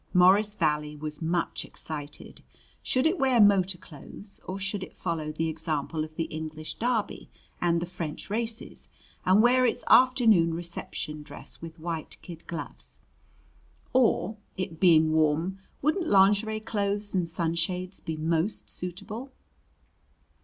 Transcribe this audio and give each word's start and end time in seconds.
Morris 0.15 0.55
Valley 0.55 0.95
was 0.95 1.21
much 1.21 1.63
excited. 1.63 2.41
Should 2.81 3.05
it 3.05 3.19
wear 3.19 3.39
motor 3.39 3.77
clothes, 3.77 4.41
or 4.47 4.57
should 4.57 4.81
it 4.81 4.95
follow 4.95 5.31
the 5.31 5.47
example 5.47 6.03
of 6.03 6.15
the 6.15 6.23
English 6.23 6.73
Derby 6.79 7.29
and 7.61 7.79
the 7.79 7.85
French 7.85 8.27
races 8.27 8.89
and 9.27 9.43
wear 9.43 9.63
its 9.63 9.83
afternoon 9.91 10.55
reception 10.55 11.21
dress 11.21 11.61
with 11.61 11.77
white 11.77 12.17
kid 12.23 12.47
gloves? 12.47 12.97
Or 13.93 14.37
it 14.57 14.79
being 14.79 15.11
warm 15.13 15.59
wouldn't 15.83 16.07
lingerie 16.07 16.61
clothes 16.61 17.13
and 17.13 17.29
sunshades 17.29 17.99
be 17.99 18.17
most 18.17 18.71
suitable? 18.71 19.31